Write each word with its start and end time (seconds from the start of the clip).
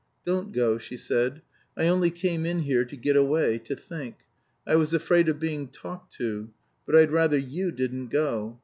"Don't 0.25 0.51
go," 0.51 0.79
she 0.79 0.97
said. 0.97 1.43
"I 1.77 1.87
only 1.87 2.09
came 2.09 2.43
in 2.43 2.61
here 2.61 2.83
to 2.85 2.95
get 2.97 3.15
away 3.15 3.59
to 3.59 3.75
think. 3.75 4.15
I 4.65 4.73
was 4.75 4.95
afraid 4.95 5.29
of 5.29 5.37
being 5.39 5.67
talked 5.67 6.13
to. 6.15 6.49
But 6.87 6.95
I'd 6.95 7.11
rather 7.11 7.37
you 7.37 7.71
didn't 7.71 8.07
go." 8.07 8.59